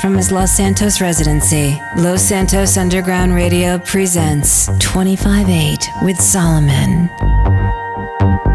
from 0.00 0.16
his 0.16 0.30
Los 0.30 0.52
Santos 0.52 1.00
residency. 1.00 1.76
Los 1.96 2.22
Santos 2.22 2.76
Underground 2.76 3.34
Radio 3.34 3.76
presents 3.78 4.68
25 4.78 5.48
8 5.48 5.88
with 6.04 6.16
Solomun. 6.18 7.10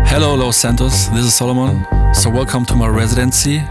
Hello, 0.08 0.34
Los 0.34 0.56
Santos. 0.56 1.10
This 1.10 1.26
is 1.26 1.34
Solomun. 1.34 1.86
So, 2.16 2.30
welcome 2.30 2.64
to 2.66 2.76
my 2.76 2.88
residency. 2.88 3.64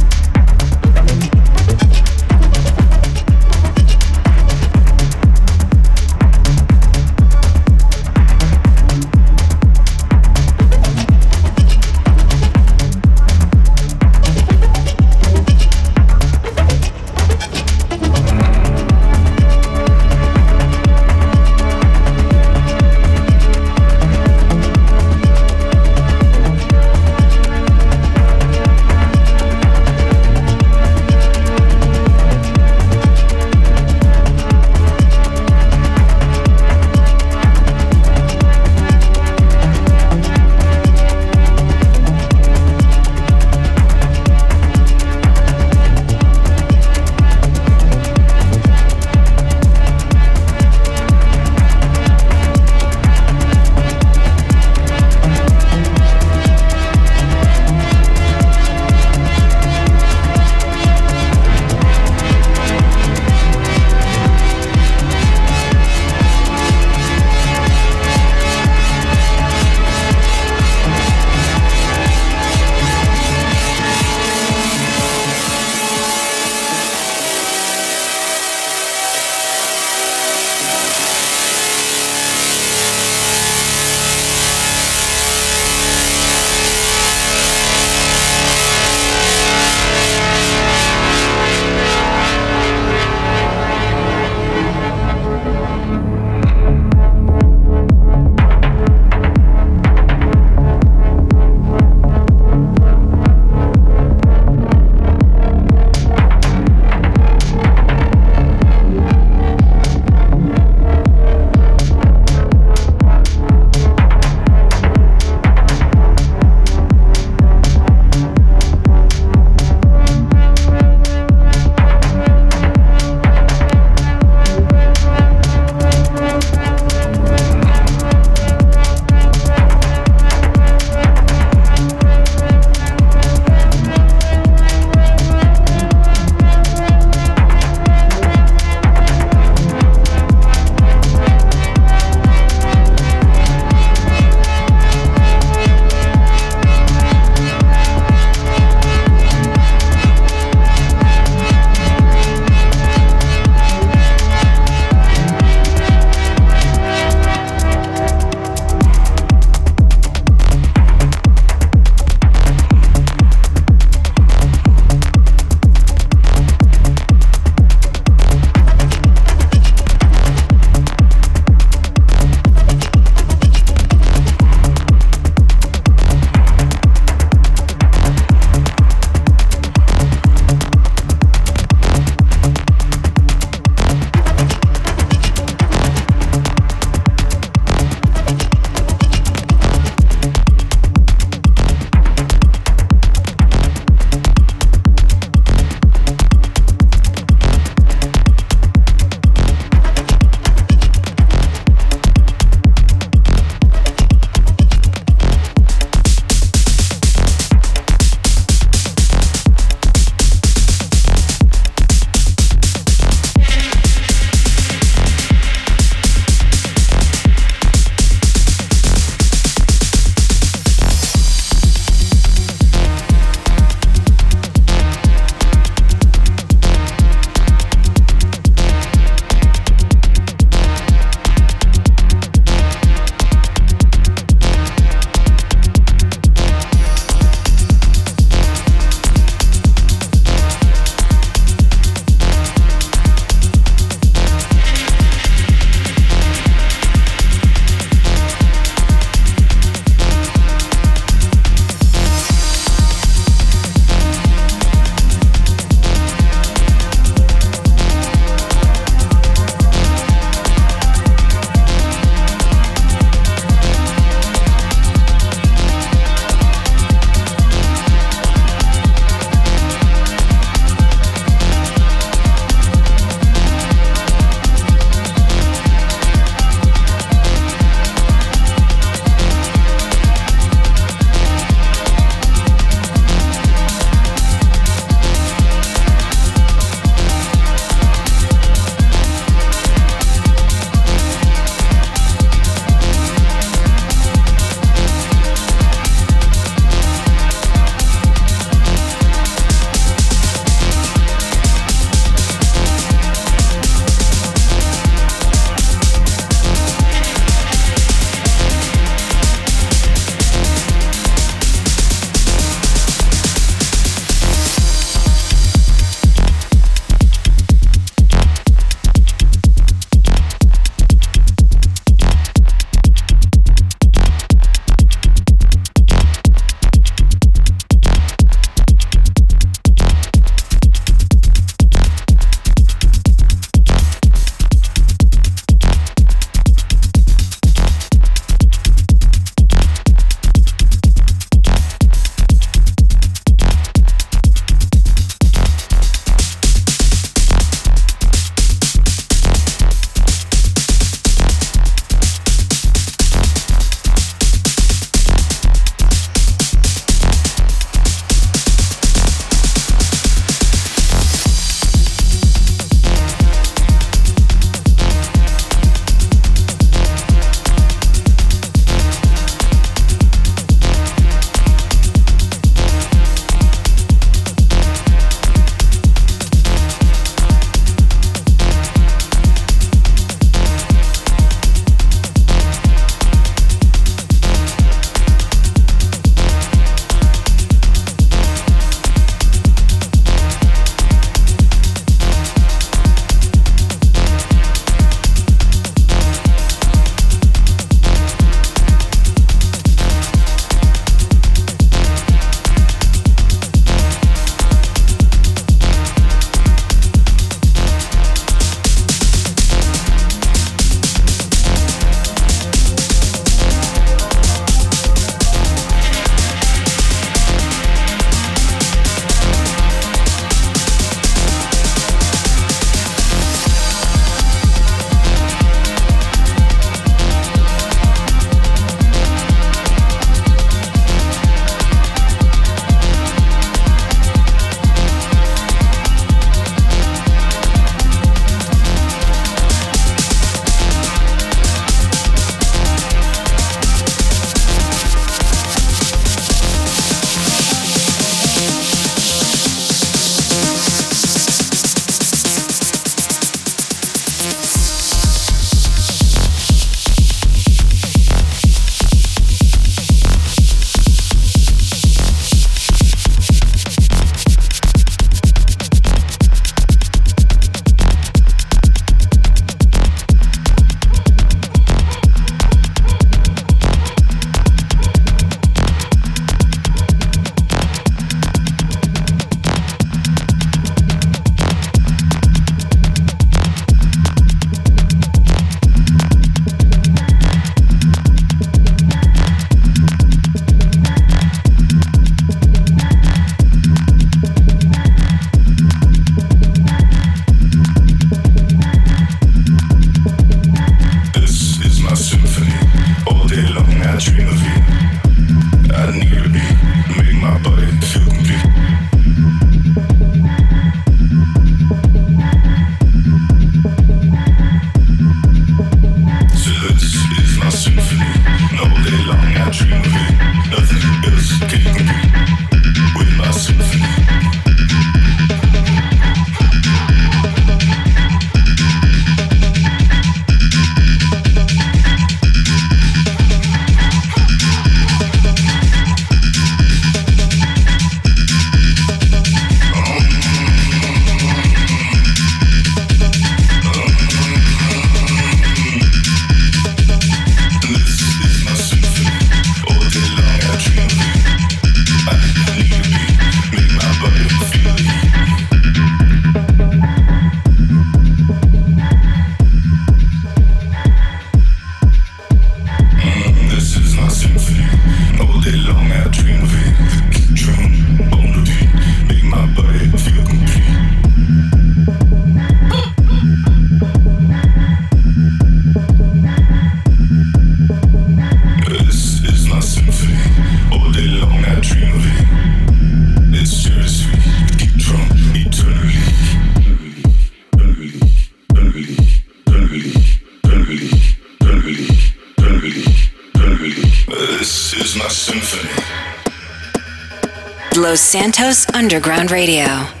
Santos 598.11 598.65
Underground 598.75 599.31
Radio. 599.31 600.00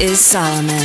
Is 0.00 0.18
Solomun. 0.18 0.79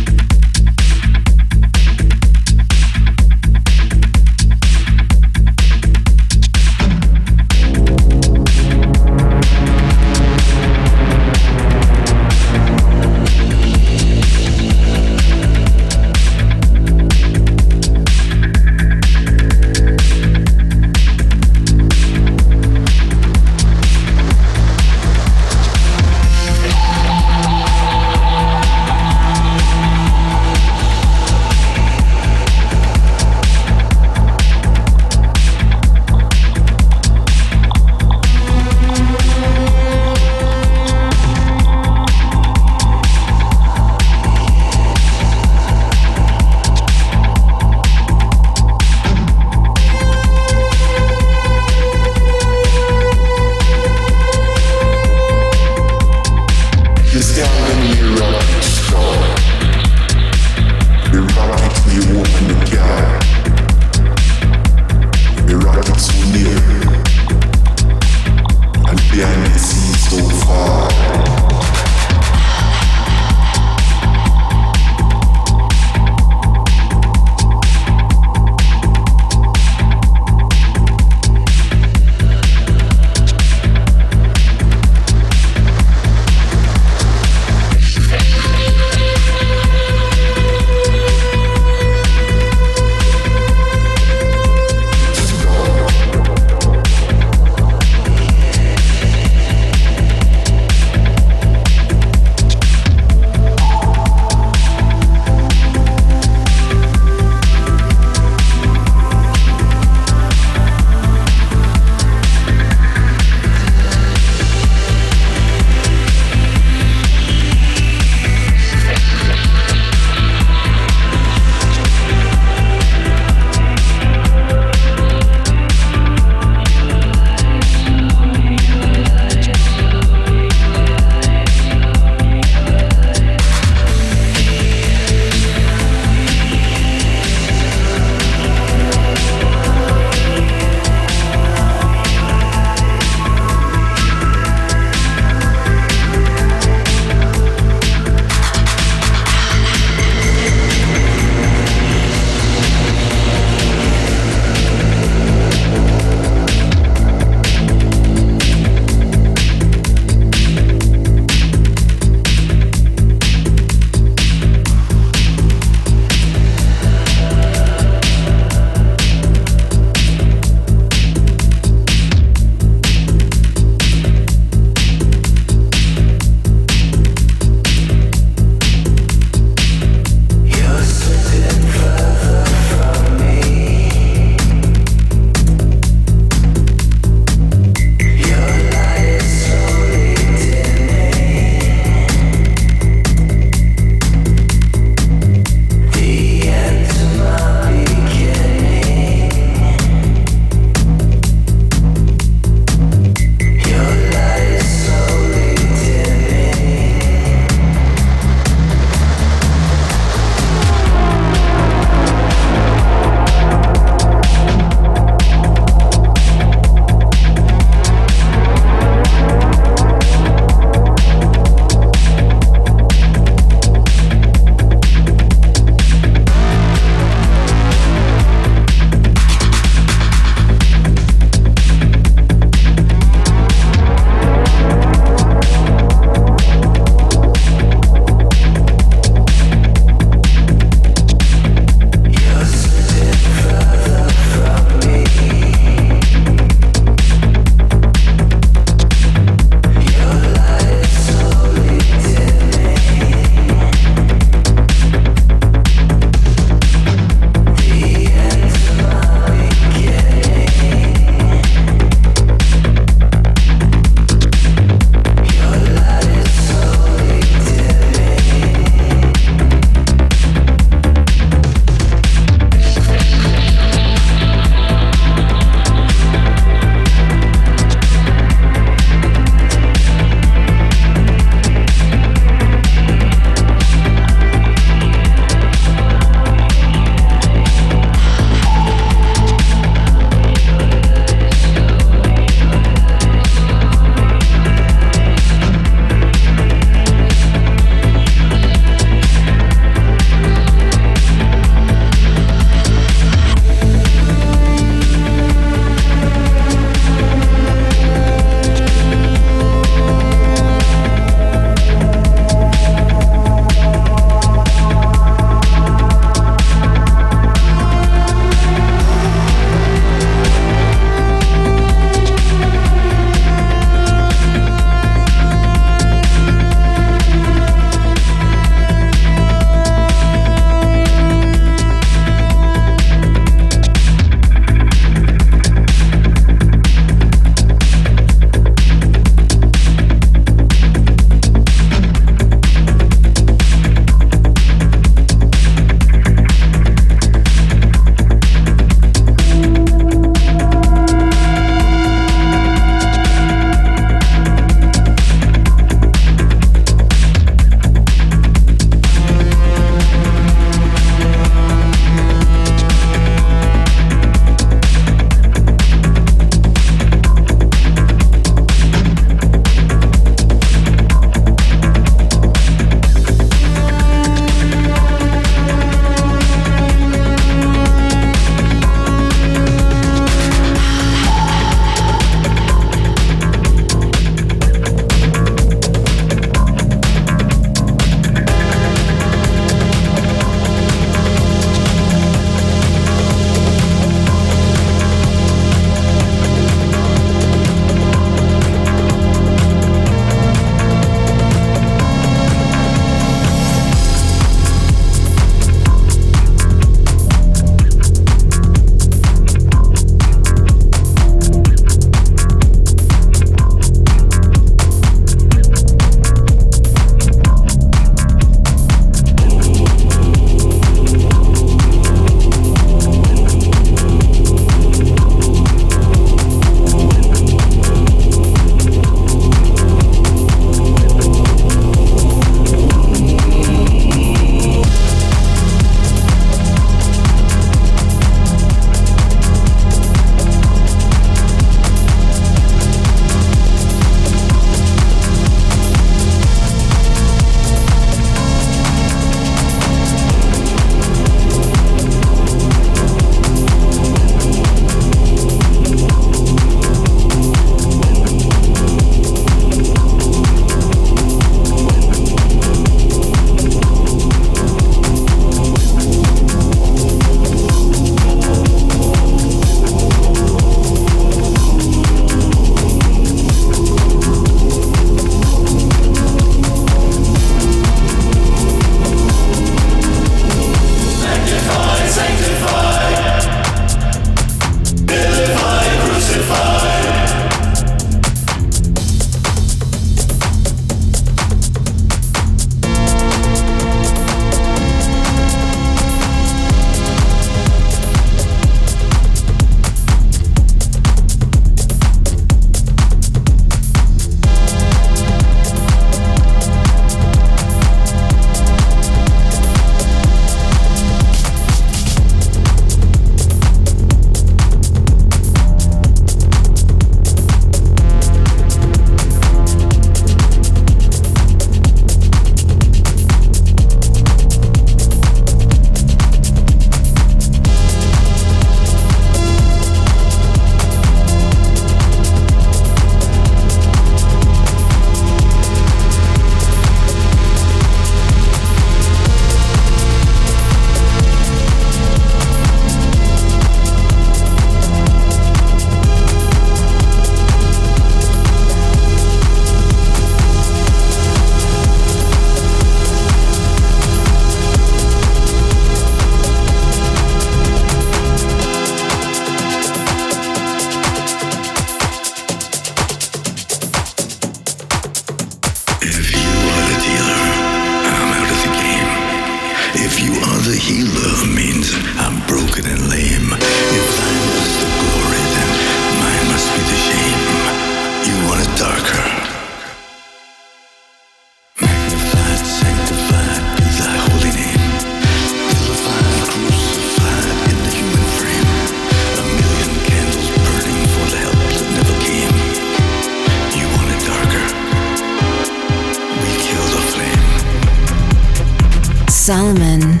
Solomun. 599.26 600.00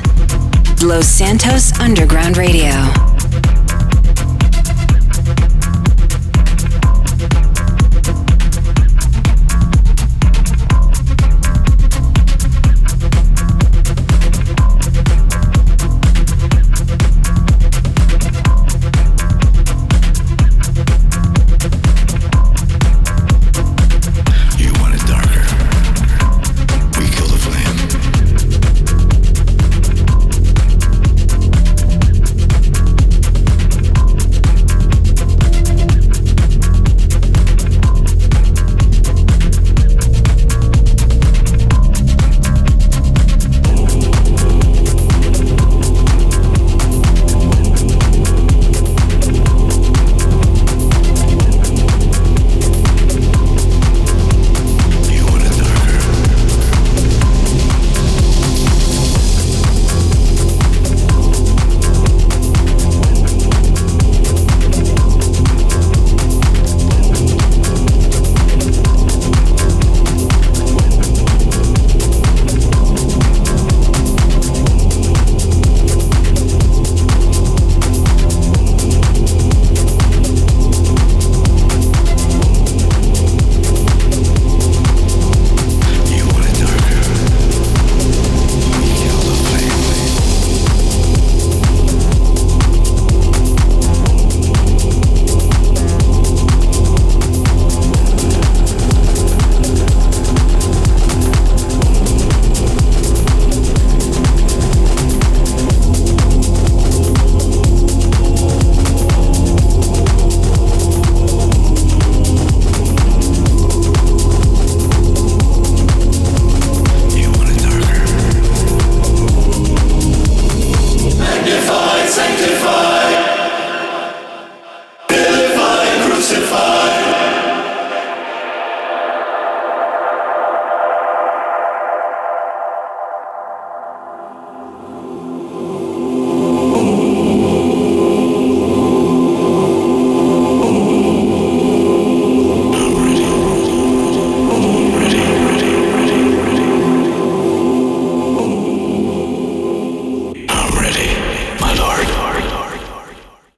Los 0.82 1.04
Santos 1.04 1.72
Underground 1.80 2.36
Radio. 2.36 3.15